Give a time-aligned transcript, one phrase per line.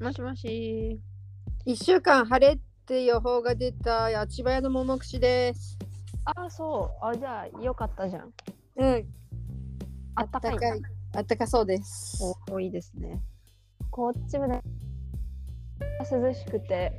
[0.00, 1.00] もしもし。
[1.66, 5.76] 1週間晴れって予報が出た八千葉屋の桃串です。
[6.24, 7.04] ああ、そう。
[7.04, 8.32] あ、じゃあ、よかったじゃん。
[8.76, 9.06] うん。
[10.14, 10.92] あったかいんだあったかい。
[11.16, 12.22] あったかそうです。
[12.48, 13.20] おおいいですね。
[13.90, 14.62] こっちもね、
[16.08, 16.92] 涼しくて、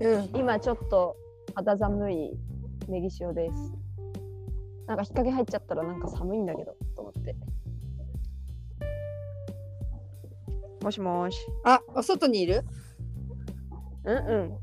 [0.00, 0.30] うん。
[0.34, 1.14] 今ちょっと
[1.54, 2.30] 肌寒い
[2.88, 3.74] ネギ塩です。
[4.86, 7.36] なんか日陰入っちゃったらなんか寒いんだけど、と思って。
[10.82, 11.38] もしもし。
[11.64, 12.64] あ、お外にいる？
[14.04, 14.58] うんうん。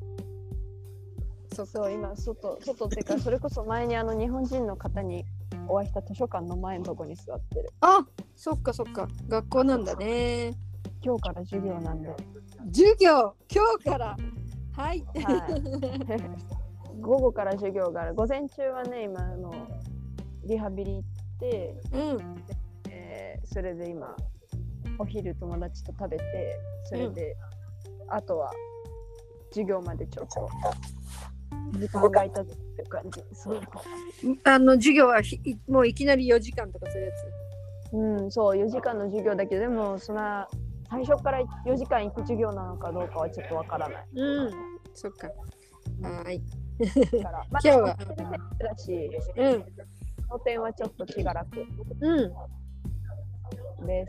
[1.55, 5.25] そそう、今、外、外っていうか、 それこそ前にあの日本人の方に
[5.67, 7.69] お会いした図書館の前のとこに座ってる。
[7.81, 8.05] あ、
[8.35, 9.07] そっかそっか。
[9.27, 10.53] 学校なんだね。
[11.01, 12.13] 今日から授業なんで。
[12.73, 14.17] 授業、今日から？
[14.73, 15.03] はい。
[15.23, 15.47] は
[16.97, 18.15] い、午後から授業がある。
[18.15, 19.51] 午前中はね、今あの
[20.45, 21.03] リハビリ行っ
[21.39, 22.35] て、うん。
[22.89, 24.15] えーそれで今、
[24.99, 26.23] お昼友達と食べて、
[26.83, 27.35] それで、
[28.09, 28.51] あとは
[29.49, 30.49] 授業までちょっと
[31.79, 33.23] 時間が空いたっていう感じ。
[33.33, 33.61] そう
[34.43, 35.21] あの授業は
[35.67, 37.95] もういきなり4時間とかするやつ。
[37.95, 40.47] うん、そう、4時間の授業だけど、でも、そんな、
[40.89, 44.05] 最初から4時間行く授業なのかどうかはちょっとわからない。
[44.15, 44.51] うん。
[44.93, 45.27] そっか。
[45.27, 46.41] はーい。
[47.23, 49.65] まあ、今日はだし、うん。
[50.27, 51.65] その点はちょっと気が楽
[52.01, 52.33] うん。
[53.85, 54.05] で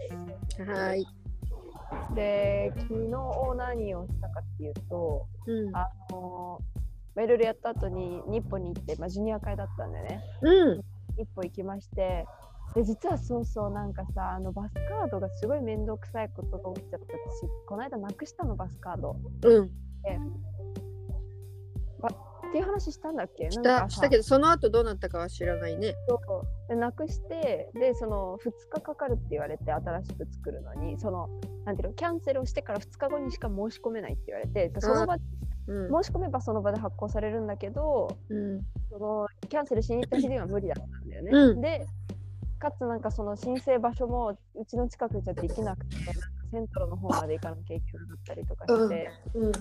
[0.56, 0.60] す。
[0.62, 1.06] はーい。
[2.14, 5.76] で、昨日何をしたかっていうと、うん。
[5.76, 6.60] あの
[7.16, 10.80] メールでやった後に日本に行って、まあ、ジュニア会だったんでね、うん。
[11.18, 12.24] 一歩行きまして、
[12.74, 19.16] で実はそうそう、なんかさ、あのバスカードがすごい面倒くさいことが起きちゃった私、この間なくしたの、バスカード。
[19.42, 19.70] うん。
[22.50, 23.50] っていう話したんだっけ？
[23.50, 25.94] した、したけどど、その後どうなったかは知らないね。
[26.68, 31.28] でなくしてでその2日かかるって言われて新しく作るのにその
[31.64, 35.16] なんていうのキャンセルをしてから2日後にしか申し込めないって言われてその場
[35.68, 36.02] うん。
[36.02, 38.60] 申し込めばその場で発行されるんだけどうん。
[38.90, 41.30] そのキャンセルしに行った日には無理だったんだよね。
[41.32, 41.86] うんで
[42.58, 45.96] かつなんかその申請場所もうちの近くじゃできなくて
[46.50, 49.52] セントロの方まで行かなきゃいけなかったりとかして、うん。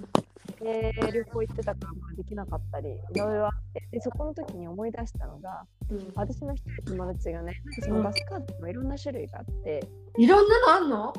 [0.60, 6.12] で旅行行ってたからまあできなかったりいろいろあってでそこの時に思い出したのがうん。
[6.16, 11.14] 私の一人友達がねそのバスカードにもいろんな種類があって、いろんなのあんの？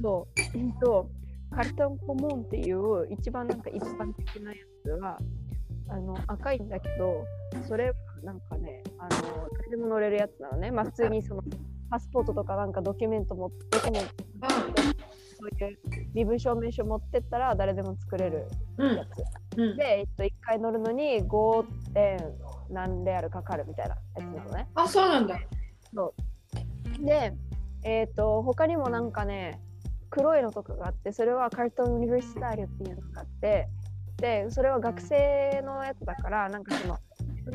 [0.00, 1.08] そう、うんと、
[1.50, 5.18] カルトンコモンっていう一番なんか一般的なやつは
[5.88, 7.24] あの赤いんだけど、
[7.66, 10.70] それはなんかね、あの誰でも乗れるやつなのね。
[10.70, 11.42] まあ、普通にその
[11.88, 14.00] パスポートとかなんかドキュメントもどこも
[15.38, 15.78] そういう
[16.14, 18.46] 身分証明書持ってったら誰でも作れる
[18.78, 19.04] うんや。
[19.06, 19.58] つ。
[19.58, 19.76] うん。
[19.76, 21.64] で、えっと、1回乗るのに 5.
[21.92, 22.18] 点
[22.70, 24.68] 何レアルかかるみたいなやつなのね。
[24.74, 25.38] あ、そうなんだ。
[27.00, 27.34] で、
[27.84, 29.60] えっ、と、他にもなんかね、
[30.10, 33.68] 黒いのとかがあって、それはカルトン・ユニバーシタリオっていうのがあって、
[34.18, 36.98] で、それは学生のやつだから、なんかその、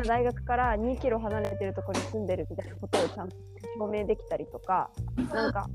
[0.05, 3.35] 大学から2キロ離れてるところに住んでるみたいなことをちゃんと
[3.77, 4.89] 証明できたりとか、
[5.33, 5.67] なんか、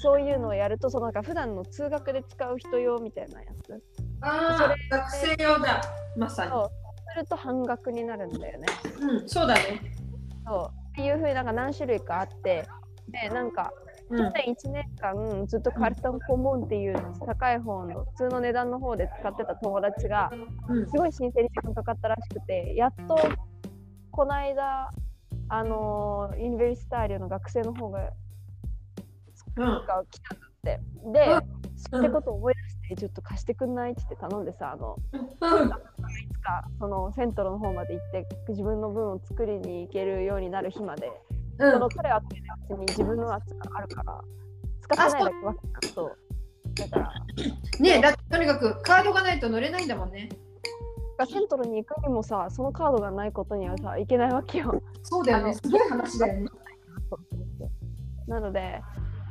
[0.00, 3.82] そういうのをやると、そのなんか普段の通学で使う人用みたいなやつ。
[4.20, 5.82] ああ、学生用だ。
[6.16, 6.50] まさに。
[6.50, 6.70] そう
[7.12, 8.66] すると半額になるんだよね。
[9.00, 9.80] うん、そうだね。
[10.46, 10.78] そう。
[10.90, 12.66] っていうふうになんか何種類かあって、
[13.08, 13.72] で、なんか、
[14.10, 20.30] う去年1年間ずっとカルトンコモンっていう高い方の普通の値段の方で使ってた友達が
[20.68, 23.18] うんすごい申請に時間かかったらしくてやっと
[24.10, 24.90] この間
[25.50, 28.10] あのーユニバーシタリオの学生の方が
[29.58, 29.86] うん。
[29.86, 30.80] が来たんだって
[31.12, 31.58] で、うん
[31.98, 32.54] ってことを思い
[32.88, 35.16] 出してちょっと貸してくんないって言って頼んでさあのう
[35.64, 35.68] ん。
[35.68, 41.10] いつかそのセントロの方まで行って自分の分を作りに行けるようになる日まで
[41.58, 44.20] うんその彼はうちに自分のやつがあるから
[44.80, 46.18] 使ってないだけわけだそう
[46.74, 47.12] だから
[47.80, 50.28] ねえ、だとにかくカードがないと乗れないんだもんね。
[51.28, 56.48] セントルに行くにもさそのカードがないことにはさいけないわけよそうだよねすごい話だよね。
[58.28, 58.80] なので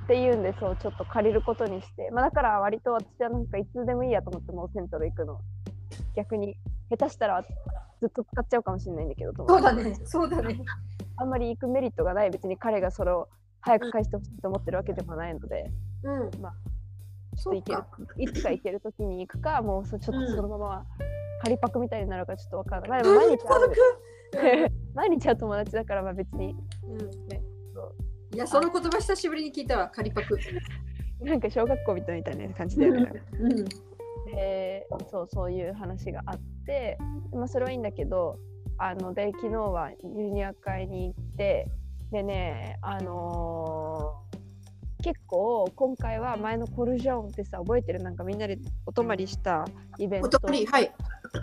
[0.07, 2.09] っていうんでそうちょっと借りることにして。
[2.11, 5.41] まあだから割と私はなんかいつでもいいやと思ってもうセントル行くの。
[6.15, 6.55] 逆に
[6.89, 7.43] 下手したら
[7.99, 9.99] ずっと使っちゃうかもしれないんだけどそうだね。
[10.05, 10.61] そうだね。
[11.17, 13.27] あんまり行くメリットがない別に彼がそれを
[13.59, 15.69] 早く返してほしいと思ってるわけでもないので、
[16.03, 16.41] うん。
[16.41, 16.53] まあ
[17.35, 17.83] そ行ける。
[18.17, 20.85] いつか行けるときに行くかもうそちょっとそのまま
[21.43, 26.55] 仮パクみたいになるかちょっとわからない、まあ、でも毎日会 う 毎日会う友達だからまあ別に。
[26.85, 27.27] うん。
[27.27, 27.56] ね
[28.33, 30.37] いや、その言葉久しぶりに聞いたわ、仮パク。
[31.21, 33.11] なんか小学校みたいな感じだよね。
[33.39, 33.65] うん。
[34.25, 36.97] でそうそういう話があって、
[37.31, 38.37] まあ、それはいいんだけど
[38.77, 41.71] あので昨日はユニア会に行って
[42.11, 44.37] でねあのー
[45.03, 48.01] 結構今回は前のコルジョンってさ覚えてる？
[48.01, 49.63] なんかみんなでお泊まりした
[49.99, 50.91] イベンおトとりはい。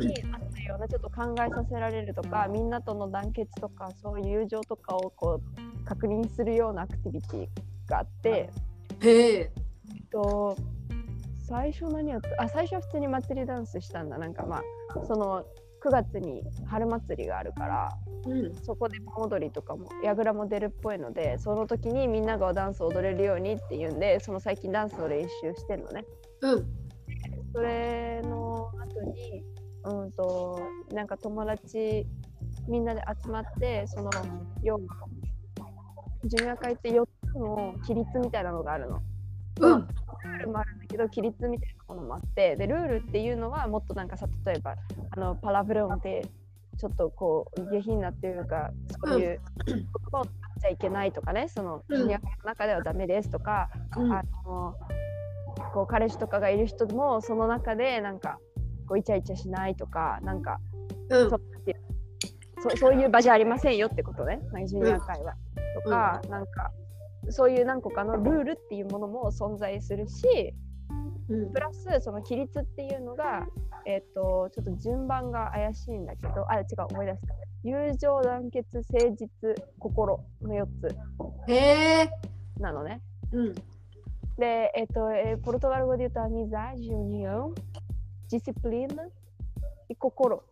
[0.00, 7.48] にあったようなちょっと考えさせられるとかみんなとの団結とかそういう友情とかをこう確認するようなアクティビティ
[7.88, 8.50] があって、
[9.00, 9.52] へえ。
[10.10, 10.56] と
[11.46, 14.62] 最初何やったあ最初は普通に祭りダンスしたんだなんかまあ
[15.06, 15.44] その
[15.84, 17.88] 9月に春祭りがあるから
[18.26, 18.54] うん。
[18.62, 26.04] そこで盆踊りとかも櫓も出るっぽいのでその時にみんながダンスを踊れるようにっていうんでその最近ダンスの練習してるのね。
[26.40, 26.66] うん。
[27.52, 29.44] それの後に
[29.84, 30.60] うんと
[30.92, 32.06] なんか友達
[32.66, 34.10] みんなで集まってその
[34.62, 34.80] 要は
[36.24, 39.02] ジュニア会って4つの規律みたいなのがあるの。
[39.60, 39.88] うん。
[40.24, 44.76] ルールもあるんだけど規律みたいなものもあってでルールっていうのはもっとなんかさ例えば
[45.10, 46.26] あのパラブロンって
[46.78, 48.70] ちょっとこう下品なっていうか
[49.04, 50.32] そういう言葉を使っ
[50.62, 54.74] ちゃいけないとかねそのうんジュニア会の中ではダメですとか、うんあの
[55.72, 58.38] こう彼氏とかがいる人もその中でなんか
[58.88, 60.58] こうイチャイチャしないとかなんか
[61.10, 61.40] うんそう
[62.70, 65.34] そそういう場じゃありませんよってことねジュニア会は。
[65.74, 66.72] とか、なんか
[67.30, 70.54] そういう何個かのルールっていうものも存在するし
[71.28, 73.46] うんプラスその規律っていうのが、
[73.86, 77.34] えっとちょっと順番が怪しいんだけどあ違う思い出した
[77.64, 79.28] 友情団結誠実
[79.78, 80.66] 心の4
[81.46, 81.54] つへ
[82.02, 82.10] え。
[82.60, 83.00] なのね。
[83.32, 83.54] うん。
[84.36, 87.54] で、えっとえーポルトガル語で言うと amizade, união,
[88.30, 89.08] disciplina
[89.98, 90.42] 心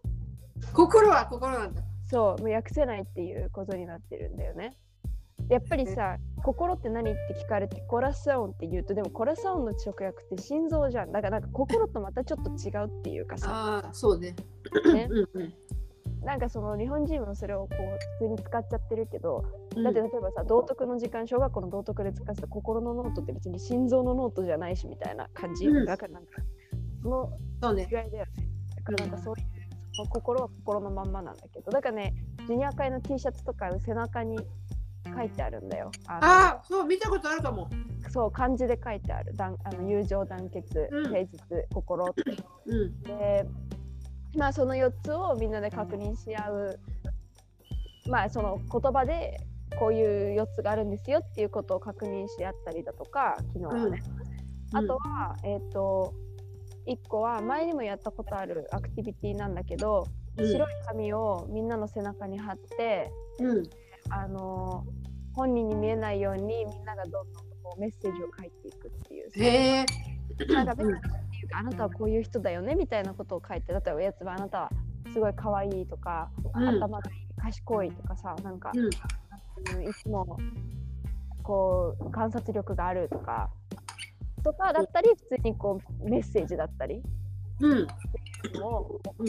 [0.73, 1.83] 心は心なんだ。
[2.05, 4.75] そうもう訳せないっていうことになってるんだよね。
[5.49, 7.11] でやっぱりさ心って何？
[7.11, 11.13] って聞かれて coração って言うとでも coração の直訳って心臓じゃん。
[11.13, 14.35] だからなんか心とまたちょっと違うっていうかさ、ああ、そうね。
[14.93, 15.55] ね、うんうん。
[16.25, 19.45] なんかその日本人もそれをこう普通に使っちゃってるけど
[19.77, 19.85] うん。
[19.85, 25.87] だって例えばさ道徳の時間小学校の道徳で使ってた心のノートって別に心臓のノートじゃないしみたいな感じ、うん。
[25.87, 26.43] だからなんか
[27.03, 27.87] その違い。
[27.91, 28.19] だよね。
[28.77, 31.71] だからなんかそういう、心は心のまんまなんだけど。
[31.71, 32.15] だからね
[32.47, 34.39] ジュニア会の T シャツとか背中に
[35.05, 35.91] 書いてあるんだよ。
[36.07, 37.69] あのああ、そう、見たことあるかも。
[38.11, 39.35] そう漢字で書いてある。
[39.35, 41.03] だんあの友情団結うん。
[41.05, 42.05] 誠実心。
[42.11, 42.23] って
[42.67, 43.03] うん。
[43.03, 43.47] で
[44.37, 46.81] まあその4つをみんなで確認し合う。
[48.09, 49.39] まあその言葉で
[49.79, 54.03] こういう4つがあるんですよっていうことを確認し合ったりだとか昨日はね、
[54.73, 56.13] あとは、えっ、と
[56.87, 63.63] 1個は前にもやったことあるアクティビティなんだけど、うん、白い紙をみんなの背中に貼ってうん。
[64.13, 64.85] あの
[65.35, 69.87] 本人に見えないようにみんながどんどんこうメッセージを書いていくっていうへえ。
[70.53, 70.75] なんか
[71.55, 74.71] あなたはこういう人だよねみたいなことを書いて例えばおやつはあなたは
[75.13, 78.85] すごい可愛いとか、うん頭がいい賢いとかさなんか、うん。
[78.85, 80.37] うんいつも
[81.43, 83.49] こう観察力があるとか
[84.45, 87.03] とかだったり普通にこうメッセージだったり
[87.61, 87.87] うん。
[88.61, 89.29] もうん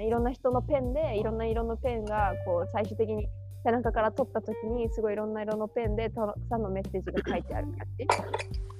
[0.00, 3.28] いろんな人のペンでいろんな色のペンがこう最終的に
[3.64, 8.06] 背中から取った時にすごいいろんな色のペンでたくさんのメッセージが書いてある感じ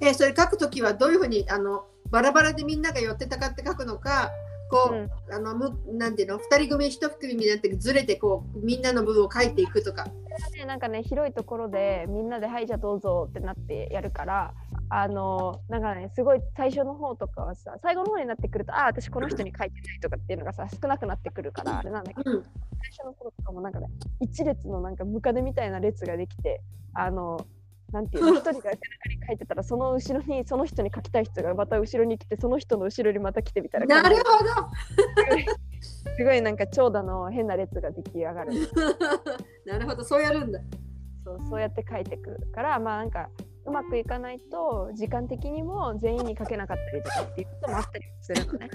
[0.01, 4.31] えーそれ書くときはどういうふうにあのバラバラでみんなが寄ってたかって書くのか
[4.69, 10.07] こう、うんあのむなんていうの二人組一組になってずれてこうみんなの部分を書いていくとか。
[10.51, 14.53] でなんかね広いところでみんなで「はいじゃあどうぞ」ってなってやるから
[14.89, 22.43] あのなんかねすごい最初の方とかはさ最後の方になってくると「あ私この人に書いてない」とかっていうのがさ少なくなってくるからあれなんだけどうん。
[22.83, 23.87] 最初の頃とかもなんかね
[24.19, 26.61] 一列のなんかムカデみたいな列ができて
[26.93, 27.45] あの
[27.91, 34.49] なんていうの 一人が背中に書いてたらその後ろにその人に書きたい人がまた後ろに来てその人の後ろにまた来てみたいななるほど。
[36.15, 38.51] すごいなんか長蛇の変な列が出来上がる
[39.65, 40.59] なるほど、そうやるんだ。
[41.23, 43.29] そうそうやって書いてくるからまあなんか
[43.65, 48.69] うまくいかないと時間的にも全員に書けなかったりとかっていうこともあったりするのね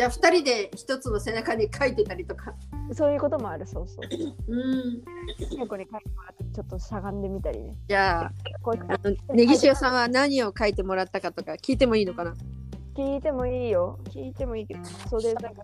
[0.00, 2.54] じゃあ二人で一つの背中に書いてたりとか。
[2.94, 4.06] そういうこともあるそうそう
[4.48, 5.02] うん。
[5.54, 12.34] 最後に書いてもらってちょっとしゃがんでみたりねじゃあ、こうあのネギ塩さんは何を書いてもらったかとか聞いてもいいのかな？
[12.96, 14.80] 聞いてもいいよ聞いてもいいけど
[15.10, 15.62] そうでなんか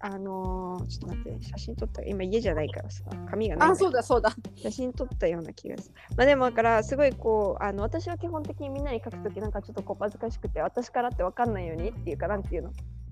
[0.00, 4.34] あのー、ちょっと待って写真撮った今家じゃないからさ紙がないんあ、そうだそうだ。
[4.54, 5.94] 写真撮ったような気がする。
[6.18, 12.70] まあでもだからすごいこうあの私は基本的にみんなに書くときなんかちょっとこう恥ずかしくて私からって分かんないようにっていうかなんていうの？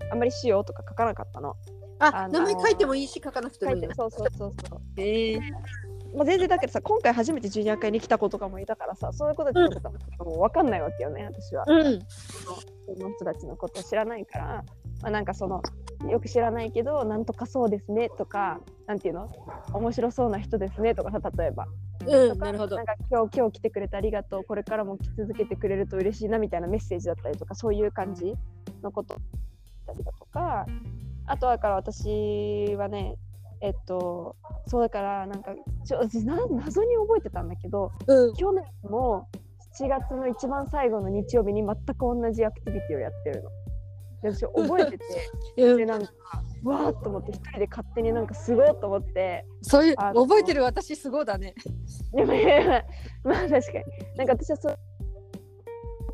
[0.09, 1.55] あんまりしようとか書かなかったの。
[1.99, 3.87] あ、あの名前書いてもいいし書かなくても書いいんだ。
[3.87, 4.81] いてそうそうそうそう。
[4.97, 5.39] ええ
[6.13, 9.89] まあ、全然だけどさ今回初めてジュニア会に来た子とかもいたからさそういうことちょっと
[10.25, 11.63] もう分かんないわけよね私は。
[11.67, 11.99] うん。
[12.97, 14.45] その人たちのことを知らないから、
[15.01, 15.61] まあ、なんかその
[16.09, 19.29] よく知らないけどなんとかそうですねとかなんていうの？
[19.73, 21.67] 面白そうな人ですねとかさ例えば
[22.05, 22.85] うん、なるほどなん。
[22.85, 28.33] か今日今日来てくれてありがとうこれからも来続けてくれると嬉しいなみたいなメッセージだったりとかそういう感じ
[28.81, 29.21] のことだ
[29.91, 30.65] ったりだとか
[31.27, 33.15] あとはだから私はね
[33.61, 34.35] えっと
[34.67, 35.53] そうだからなんか
[35.85, 38.33] ちょ謎に覚えてたんだけどうん。
[38.33, 39.29] 去年も
[39.79, 43.49] 7月の一番最後の日曜日に全く同じアクティビティをやってるの。
[44.21, 45.05] で私覚えてて
[45.63, 46.11] うん、でなんか
[46.63, 51.55] わーっと思って一人で勝手になんかすごいと思ってそういう覚えてる私すごいだね。
[52.13, 52.33] でも
[53.23, 53.83] まあ確かに
[54.17, 54.77] なんか私はそう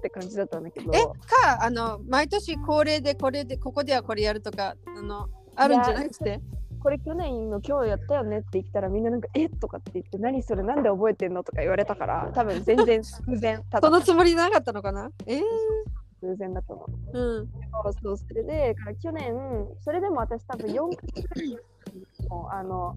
[0.08, 0.92] って感じだったんだけど。
[0.94, 6.40] えかあの毎年恒例でこれでここではこれやるとかあのあるんじゃなくて？
[6.80, 10.64] これ去年の今日やったよねって言ったらみんななんか「えとかって言って何それ？
[10.64, 11.44] なんで覚えてんの？
[11.44, 15.10] とか言われたから多分全然偶然そのつもりなかったのかな？
[15.26, 15.42] えー、
[16.22, 17.20] 偶然だと思う。
[17.20, 17.48] うん。
[17.84, 19.34] そうそうそれでから去年
[19.82, 21.58] それでも私多分4月くらいに
[22.30, 22.96] もうあの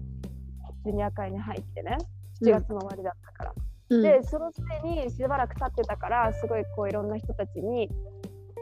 [0.85, 1.97] ジュニア会に入ってね
[2.41, 3.53] 7月の終わりだったから。
[3.91, 4.01] うん。
[4.01, 7.89] でそのすでにしばらく経ってたからすごいこういろんな人たちに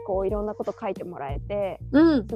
[0.06, 2.26] こういろんなこと書いてもらえてうん。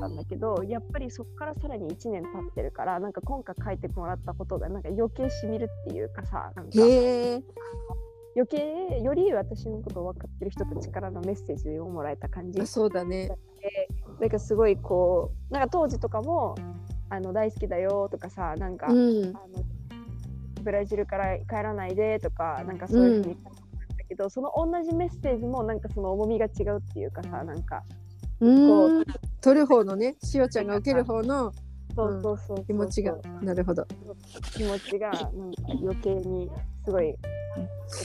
[0.00, 6.72] たんだけどやっぱりそこからさらに1年経ってるからなんか今回書いてもらったことがなんか余計しみるっていうかさなんか。
[8.36, 12.60] 余計より私のことを分かってる人たちからのメッセージをもらえた感じ。
[12.60, 13.30] あそうだね。
[14.20, 16.56] なんかすごいこうなんか当時とかも
[17.10, 19.36] あの大好きだよとかさなんか、うん。
[19.36, 19.64] あの
[20.64, 27.82] ブラジルから帰らないでとかなんかそういうふうに書いてあったけど、その同じメッセージもなんかその重みが違うっていうかさなんか
[28.40, 29.04] うん。
[29.40, 31.52] 取る方のねしおちゃんが受ける方の
[31.94, 33.16] そうそうそう気持ちが。
[33.42, 33.86] なるほど。
[34.56, 35.30] 気持ちがなんか
[35.80, 36.50] 余計に
[36.84, 37.14] すごい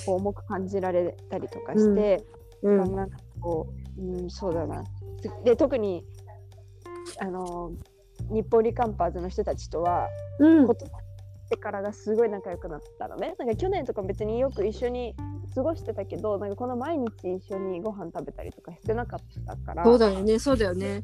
[0.06, 2.24] こう重く感じられたりとかして、
[2.62, 2.96] うん。
[2.96, 4.84] なんかこう、うん、そうだな。
[5.44, 6.06] で特に
[7.20, 7.72] あの
[8.30, 10.08] 日本リカンパーズの人たちとは
[10.40, 10.68] うん。
[10.68, 10.90] ことっ
[11.50, 13.36] てからがすごい仲良くなったのね。
[13.38, 15.16] なんか去年とか別によく一緒に
[15.56, 20.40] 過ごしてたけど、なんかこの毎日一緒にご飯食べたりとかしてなかったから、そうだよね。
[20.40, 21.04] そうだよね。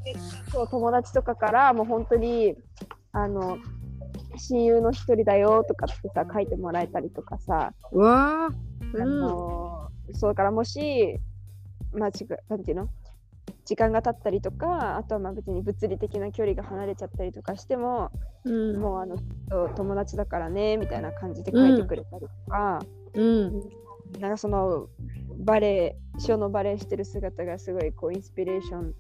[0.51, 2.55] そう友達とかからもう本当に
[3.11, 3.57] あの
[4.37, 8.49] 親友の一人だよとかってさ書いてもらえたりとかさ、わああ
[8.93, 9.19] うん。
[9.19, 11.19] のそうだからもし、
[11.91, 12.89] まあ、ちぐなんていうの？
[13.65, 18.11] 時間が経ったりとかあとはまあ別に物理的な距離が離れちゃったりとかしても、
[18.45, 18.79] うん。
[18.79, 19.17] もうあの
[19.75, 22.79] 友達だからねみたいな感じで書いてくれたりとか、
[23.15, 23.61] うん。
[24.19, 24.87] なんかその
[25.39, 28.93] バレエショーのバレエしてる姿がすごいこうインスピレーション。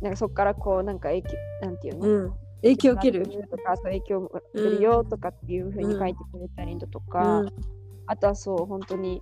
[0.00, 1.28] なんかそこからこうなんか影響
[1.62, 2.32] なんていうの、うん。
[2.62, 3.26] 影響を受ける。
[3.26, 7.48] とかそう影響を受けるよとかっていうふうに書いてくれたりだとか、うん。
[8.06, 9.20] あとはそう本当に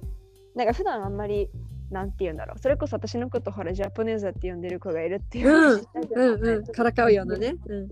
[0.55, 1.49] なんか普段あんまり
[1.91, 2.59] なんて言うんだろう。
[2.59, 5.83] それこそ私のことほらジャポネーザって呼んでる子がいるっていううん。
[6.15, 6.67] うんうん。
[6.67, 7.57] からかうようなね。
[7.67, 7.89] うん。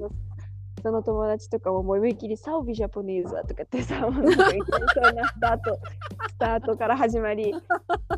[0.82, 5.78] その友達とかも思いっきりサウビジャポネーザとかってさ、もうそうなスタート、
[6.30, 7.50] スタートから始まり、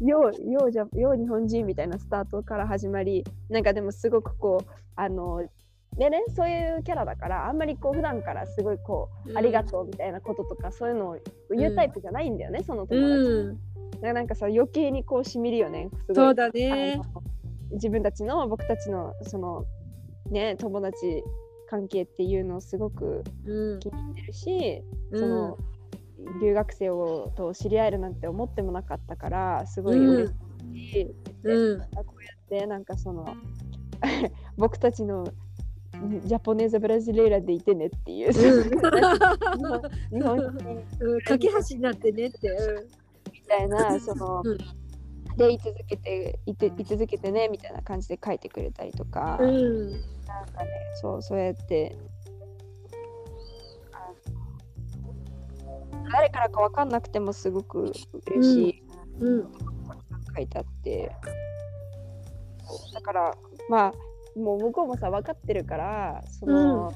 [0.02, 5.42] よう、ようじゃ、よう日本人みたいなスタートから始まり、なんかでもすごくこう、あの、
[5.96, 9.38] でね、そういうキャラだから、あんまりこう、普段からすごいこう、うん。
[9.38, 11.16] ありがとうみたいなこととか、そういうのを
[11.50, 13.30] 言うタイプじゃないんだよね、その友達。
[13.30, 13.69] うん
[14.02, 15.88] なんかさ、余計にこう、しみるよね。
[16.06, 16.14] すごい。
[16.16, 17.00] そうだね。
[17.72, 19.64] 自分たちの僕たちのその
[20.30, 21.22] ね友達
[21.68, 23.80] 関係っていうのをすごくうん。
[23.80, 25.20] 気に入ってるし、うん。
[25.20, 25.58] その
[26.42, 30.32] 留学生をと知り合えるなんて思ってもなかったからすごい嬉
[30.74, 31.06] しい、
[31.44, 31.80] うん。
[31.80, 33.24] こうやってなんかその
[34.58, 35.24] 僕たちの
[36.24, 38.40] ジャポネーザ・ブラジレーラでいてねっていう、 日
[40.22, 40.84] 本人。
[41.00, 41.20] うん。
[41.20, 42.48] 架け橋になってねって。
[42.48, 42.99] み
[43.50, 44.58] たいなその、うん。
[45.36, 49.90] で居続けていて居続けてねみたいな感じで書いてくれたりとか、うん。
[49.90, 51.96] なんかねそうそうやって。
[56.12, 57.92] 誰からか分かんなくてもすごく
[58.26, 58.82] 嬉しい
[59.20, 59.52] うん。
[60.34, 61.12] 書いてあって、
[62.94, 63.34] だから
[63.68, 66.92] まあもう向こうもさ分かってるからその、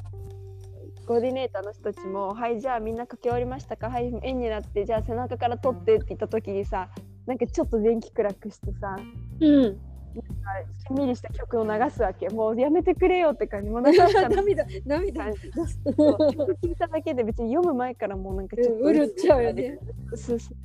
[1.07, 3.89] コーディネーターの人たちも「はいじゃあみんな書き終わりましたか？
[3.91, 6.89] はい円になってじゃあ背中から取って」って言った時にさ
[7.27, 8.97] なんかちょっと電気暗くしてさ
[9.41, 9.79] うん。
[10.15, 12.29] しんみりした曲を流すわけ。
[12.29, 16.77] もうやめてくれよって感じもう流したの涙涙聞い。
[16.79, 19.77] ただけで別に読む前からもうなんかちょっとうんうるっちゃうよね。
[20.15, 20.57] そうそう。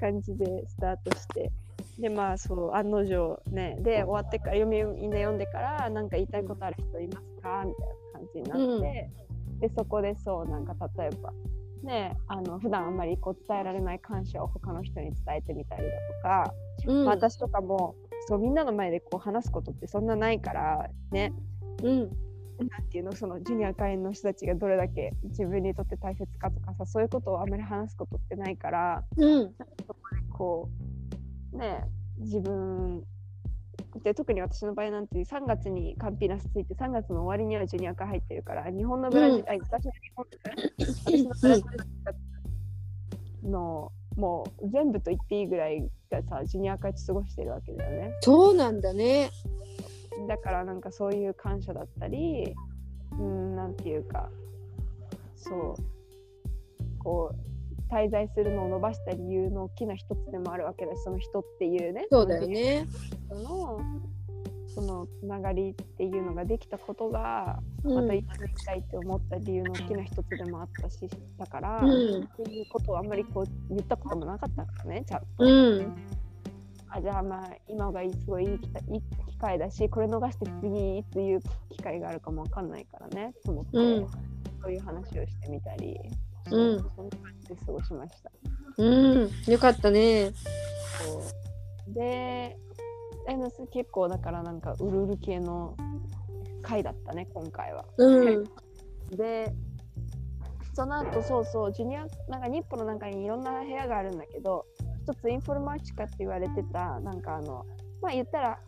[0.00, 1.52] 感じでスタートして。
[1.98, 3.76] でまあそう案の定ね。
[3.80, 7.64] で終わってから読みみんな読んでからなんか言いたいことある人いますか？
[7.66, 9.10] みたいな感じになって、
[9.60, 11.32] でそこでそうなんか例えば
[11.82, 16.54] ねあの普段あんまりこう伝えられない感謝を他の人に伝えてみたりだとか、
[16.86, 17.04] うん。
[17.04, 17.94] まあ私とかも
[18.28, 21.32] そうみんなの前でこう話すことってそんなないからね。
[21.82, 22.10] うん。
[22.58, 29.54] なんていうのそのジュニア会員の人たちがどれだけ自分にとって大切かとかさそういうことをあまり話すことってないからうん。
[30.32, 30.70] こ
[31.52, 31.84] うね
[32.18, 33.04] 自分
[34.02, 40.26] で特に私の場合なんて3月にカンピナスついて3月の終わりにはジュニア会入ってるから日本のブラジル、うんあ私の日本
[40.78, 41.62] 私のブラジ
[43.44, 48.12] ルのもう全部と言っていいぐらいがさジュニア会過ごしてるわけだよね。
[48.22, 49.30] そうなんだね。
[50.28, 52.54] だからなんかそういう感謝だったり
[53.18, 54.30] うんなんていうか
[55.36, 55.82] そう
[56.98, 62.86] こう滞在するのを伸ばした理由の大きな一つでもあるわけだしその人っていうねそうだよね。
[63.28, 63.80] その
[64.76, 68.16] そのつながりっていうのができたことがまたうん。
[68.18, 72.28] 一緒にいたいって思った理由の大きな一つでもあったしだから、うん。
[72.36, 75.26] そういうことをあんまりこう言ったこともなかったからねちゃんと。
[75.38, 75.96] うん。
[76.88, 81.40] あじゃあまあ今がすごいいい機会だしこれ逃して次いついう
[81.70, 84.06] 機会があるかもわかんないからねと思って、うん
[84.62, 85.96] そういう話をしてみたり、
[86.50, 88.30] うんそんな感じで過ごしました。
[88.78, 89.30] うん。
[89.46, 90.32] よかったね。
[91.88, 92.58] で
[93.70, 95.76] 結構だからなんかうるうる系の
[96.62, 97.84] 回だったね今回は。
[97.96, 98.44] うん。
[99.10, 99.52] で
[100.74, 104.66] その後そうそうジュニアなんか日本の中にいろんな部屋があるんだけど
[105.02, 107.64] 一つインフォルマーチカって言われてたなんかあの
[108.02, 108.58] まあ言ったら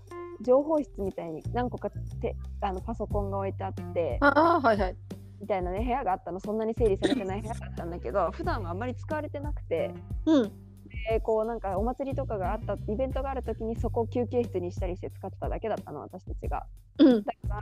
[0.41, 4.97] 情報室みたいに何個かてあのパソコンが置いてあってああ、はいはい。
[5.41, 9.93] みたいなね部屋があったのそんなに整理されてない部屋だったんだけど普段はあんまり使われてなくて
[10.27, 10.68] うん。
[11.11, 16.67] でこうなんかお祭りとかがあったイベントがある時にそこを休憩室にしたりして使ってただけだったの私たちが。
[16.99, 17.23] うん。
[17.25, 17.61] だから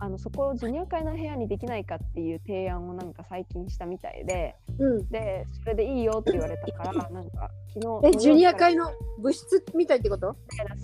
[0.00, 5.08] あのそこをジュニア会の部屋にできないかっていう提案をなんか最近したみたいでうん。
[5.08, 10.36] でそれでいいよって言われたからなんか昨日え、ジュニア会のの部室みたいってこと？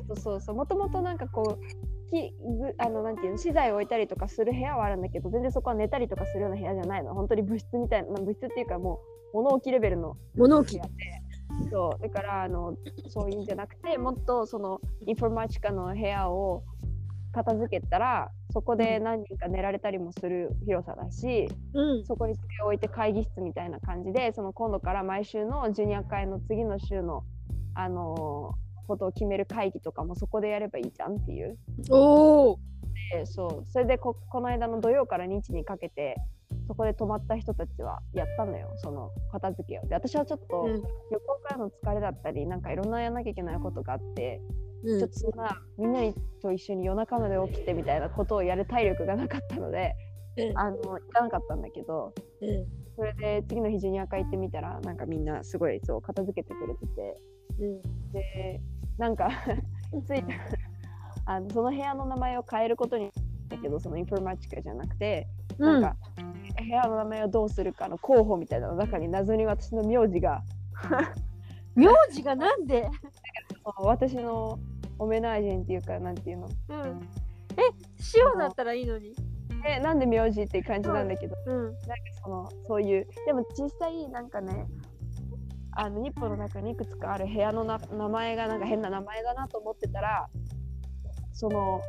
[0.07, 9.01] そうそうそうもともとなんかこうきぐあのなんていうの資材を置いたりとかする部屋はあるんだけど全然そこは寝たりとかするような部屋じゃないの本当に物質みたいなまあ物質っていうかも
[9.33, 10.75] う物置レベルの物置。
[10.77, 10.83] で
[11.71, 12.77] そうだからあの
[13.09, 16.63] そういうんじゃなくてもっとそのインフォマチカの部屋を
[17.33, 22.05] 片付けたらそこで何人か寝られたりもする広さだし、うん。
[22.05, 27.25] そこに机を置いて会議室みたいな感じでその今度から毎週のジュニア会の次の週の、
[27.75, 31.59] あのーことを決める会議とかもそこでやればいいじゃんっていう。
[31.91, 32.59] おお。
[33.13, 36.17] でそうそれでここの間の土曜から日にかけて
[36.67, 39.87] そこで泊まった人たちはやったのよその片付けを。
[39.87, 40.75] で私はちょっとうん。
[40.75, 40.83] 旅
[41.21, 44.41] 行からの疲れだったりなんかいろんなやらなきゃいけないことがあって、
[44.85, 46.01] うんちょっとそんなみんな
[46.43, 49.95] と一緒に夜中まで起きてみたいなことをやる体力がなかったので、
[50.37, 52.13] うんあの行かなかったんだけど。
[52.43, 52.85] うん。
[52.97, 57.21] それで次の日ジュニア会行ってみたらなんかみんなすごいそう片付けてくれてて
[57.59, 57.83] うん。
[58.13, 58.61] で
[58.99, 59.29] なんか
[60.07, 60.25] ついて
[61.27, 63.13] あのその部屋の名前を変えることになっ
[63.49, 65.27] たけどそのインフォマチカじゃなくて、
[65.59, 65.81] うん。
[65.81, 65.97] なんか
[66.65, 70.43] 部屋の名前をどうするかの候補みたいなの中に謎に私の名字が。
[71.75, 72.89] 名字がなんで？
[73.79, 74.59] 私の
[74.99, 76.49] オメナージェンっていうかなんていうの？
[76.69, 77.09] うん。
[77.57, 77.63] え、
[78.15, 79.15] 塩だったらいいのに？
[79.67, 81.65] えなんで名字っていう感じなんだけど、うん。
[81.65, 81.77] なんか
[82.23, 83.07] そのそういう。
[83.27, 84.67] でも実際なんかね
[85.77, 90.29] あの日本の中にいくつかある部屋のな名前がなんか変な名前だなと思ってたら
[91.33, 91.81] その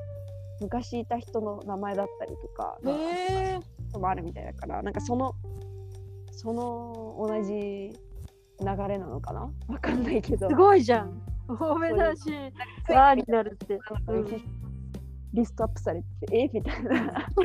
[0.59, 3.59] 昔いた人の名前だったりとかへ
[3.89, 3.93] え。
[3.93, 5.35] のもあるみたいだからなんかその
[6.31, 9.51] その同じ流れなのかな？
[9.67, 11.21] わかんないけどすごいじゃん。
[11.47, 12.31] おめだし。
[12.89, 13.79] わーになるって。
[14.07, 14.65] うん
[15.35, 17.27] リストアップされてえみたいな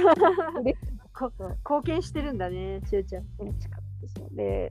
[1.12, 3.26] こ貢献してるんだね、しゅうちゃん。
[3.40, 4.70] 嬉しかったですので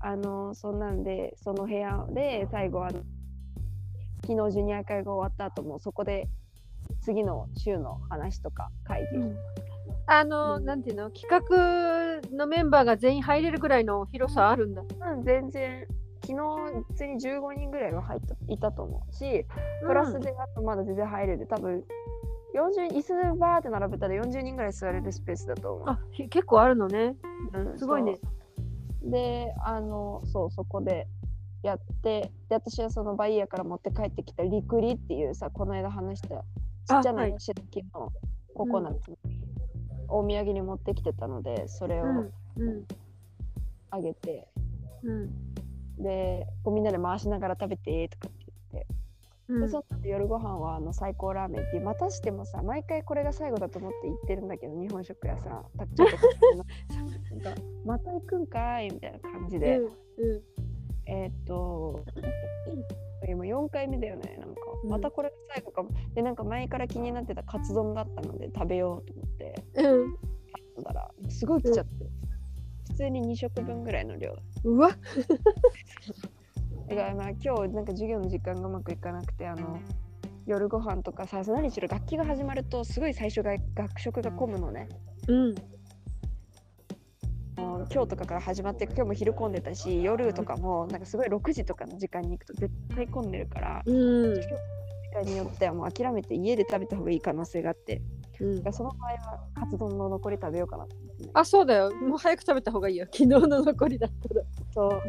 [0.00, 3.02] あのそんなんでその部屋で最後あの
[4.26, 6.26] 昨日ジュニア会が終わった後もそこで
[7.00, 9.18] 次の週の話とか会議、
[10.06, 11.10] あの、うんなんていうの？
[11.10, 14.82] 企画のメンバーが全員入れるぐらいの広さあるんだ。
[14.82, 15.86] うん、全然
[16.22, 16.38] 昨日
[16.88, 19.44] 普通に15人ぐらいは入ったいたと思うし
[19.86, 21.84] プラスであとまだ全然入れる多分
[22.54, 25.88] 40椅子バーって並べたら40人ぐらい座れるスペースだと思う。
[25.88, 27.16] あ、ひ結構あるのね。
[27.52, 28.18] うんすごいね。
[29.02, 31.06] であのそうそこで
[31.62, 36.28] やってで私はそのバイヤーから持って帰ってきたリクリっていうさこの間話した
[36.86, 37.62] ちっちゃなはい吉田
[37.98, 38.12] の
[38.54, 39.18] ココナッツ、
[40.18, 42.32] お土産に持ってきてたのでそれをうん。
[42.56, 42.84] うん。
[43.90, 44.48] あげて、
[45.02, 45.30] うん。
[46.02, 48.86] でこうみんなで回しながら食べてとかって言って、
[49.48, 56.22] うんでその後夜ご飯はあの最高ラーメンってまたしてもさ毎回これが最後だと思って行ってるんだけど日本食屋さんたっちゃんとか
[57.44, 59.90] なんかまた行くんかいみたいな感じで、うん。
[61.06, 62.04] えーっと
[63.28, 69.54] 今4回目だよねなんかうんまたこれが最後かも、でなんか前から気になってたカツ丼だったので食べようと思って。
[69.74, 70.14] うん。
[70.82, 72.06] だらすごい来ちゃって、
[72.90, 74.36] 普通に2食分ぐらいの量。
[74.64, 74.90] うわ。
[76.88, 79.78] だからまあ今日なんか授業の時間がうまくいかなくてあの
[80.46, 84.88] 夜ご飯とかさ何しろ楽器が始まるとすごい最初が学食が混むのね。
[85.28, 85.54] うん。
[87.56, 94.34] もう今日とかから始まって今日も昼混んでたし夜とかもなんかすごい6時とかの時間に行くと絶対混んでるから、うん。
[94.34, 94.40] 時
[95.14, 98.02] 間によってはもう諦めて家で食べた方がいい可能性があって
[98.40, 98.72] うん。
[98.72, 101.30] その場合はカツ丼の残り食べようかなと思ってね。
[101.34, 101.94] あそうだよ。
[101.94, 103.06] もう早く食べた方がいいよ。
[103.06, 104.42] 昨日の残りだったら。
[104.72, 105.02] そう。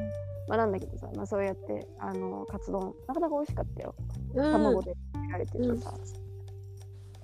[0.47, 3.95] まあなんだけどさ、まあ、そうやってあのカツ丼なかなか美味しかったよ。
[4.35, 4.51] うん。
[4.51, 5.93] 卵で作られててさ、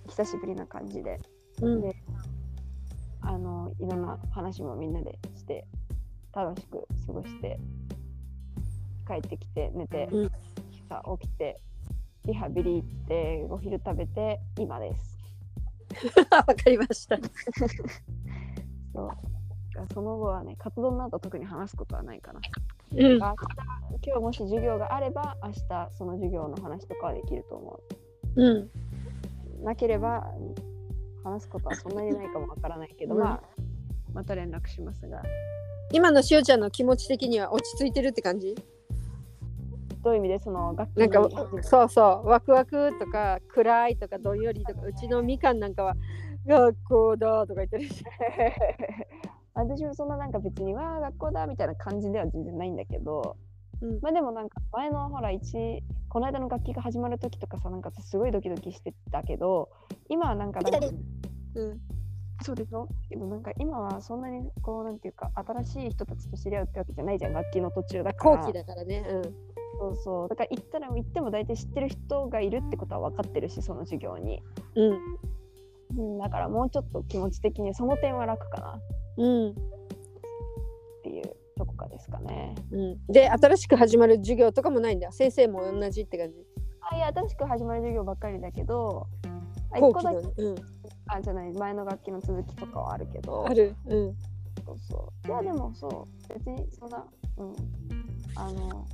[0.07, 1.17] 久しぶりな感じで。
[1.61, 1.81] うん。
[1.81, 1.95] で
[3.21, 5.65] あのいろんな話もみんなでして
[6.33, 7.59] 楽しく過ごして
[9.07, 10.31] 帰ってきて寝て、うん。
[10.89, 11.61] さ起きて
[12.25, 15.10] リハビリ行ってお昼食べて今です
[16.31, 17.17] わかりました。
[18.93, 19.09] そう。
[19.93, 22.39] その後はね活動の後特に話すことはないかな。
[22.95, 23.17] うん。
[23.17, 23.35] 今
[24.01, 27.79] 日もし授業があれば明日その授業の話とかはできると思
[28.35, 28.41] う。
[28.43, 28.57] ん。
[28.57, 28.69] う
[29.63, 30.27] なければ
[31.23, 33.21] 話すことはそんなにないかもわからないけど、うん。
[33.21, 33.41] まあ
[34.13, 35.21] また連絡しますが。
[35.93, 38.55] 今のしおちゃんの気持ち的には落ち着いてるって感じ？
[40.03, 45.95] どういう意味でその楽器なんかにそうそうワクワクとか暗いとかどんよりとかうちのみかんなんかは
[46.45, 47.87] 学校だとか言ってる。
[47.87, 48.03] し
[49.53, 53.35] 私もそんななんか別にわあ学校だみたいな感じでは全然ないんだけど、
[53.81, 53.99] うん。
[54.01, 59.69] まあでもなんか前のほら一この間の楽器が始まる時とかさなんかすごいドキドキしてたけど
[60.09, 60.87] 今はなんかなんか
[61.55, 61.79] うん。
[62.43, 63.43] そうでしょけどなん。
[63.43, 64.21] か今はそん。
[64.21, 64.99] なにこうなん。
[64.99, 67.33] ていうか新しい人たちと知り合うってわけじゃないじゃん。
[67.33, 69.03] 楽器の途中だから後期だからね
[69.79, 70.29] そうそう。
[70.29, 74.41] だから行ったら行っても大体知ってる人がいるってことは分かってるしその授業に、
[74.75, 74.99] うん。
[75.97, 78.79] うん、だからもうちょっと気持ち的にその点は楽かな。
[79.17, 79.49] うん。
[79.51, 79.53] っ
[81.03, 82.55] ていうとこかですかね。
[82.71, 83.05] うん。
[83.07, 85.11] で新しく始まる授業とかもないんだ。
[85.11, 86.35] 先生も同じって感じ。
[86.81, 89.07] あいや新しく始まる授業ばっかりだけど
[89.71, 90.55] あ一後期個だけのうん。
[91.07, 93.45] あじゃない前の楽器の続きとかはあるけど。
[93.47, 93.75] ある。
[93.87, 94.15] うん。
[94.65, 95.27] そうそう。
[95.27, 96.33] いやでもそう。
[96.33, 97.05] 別にそんな
[97.37, 97.55] うん。
[98.35, 98.87] あの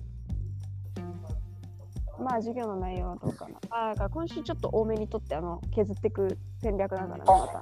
[2.19, 3.60] まあ授業の内容はどうかな。
[3.69, 7.62] あだから今週ちょっと多めにとってあの削っていく戦略だからねまた。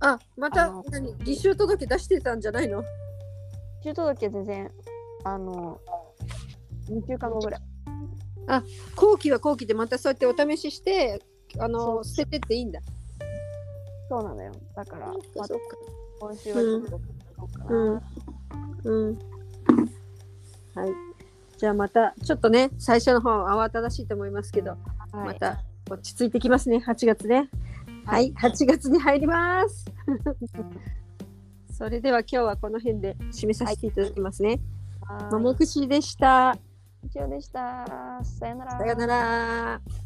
[0.00, 1.14] あまた何？
[1.18, 2.84] 履修届出してたんじゃないの？
[3.82, 4.70] 中届は全然
[5.24, 5.80] あの
[6.88, 7.60] 2週間後ぐらい。
[8.94, 11.20] 後期は後期でまたそうやってお試しして
[11.58, 12.80] あの捨ててっていいんだ。
[14.08, 14.52] そうなのよ。
[14.76, 15.76] だから、まあそっか。
[16.20, 17.00] 今週はちょっとど
[17.42, 18.02] うかな、うん。
[18.84, 19.18] うん。
[20.74, 20.90] はい
[21.58, 25.26] じゃあまたちょっとね最初の方慌ただしいと思いますけど、はい。
[25.26, 27.48] また落ち着いてきますね8月ね。
[28.06, 29.84] ははいい、8月に入ります。
[31.72, 34.60] それでは今日はこの辺で締めさせていただきますね。
[35.02, 35.32] はい。
[35.32, 36.56] ももくしでした。
[37.04, 38.20] 以上でした。
[38.22, 38.78] さよなら。
[38.78, 40.03] さよなら。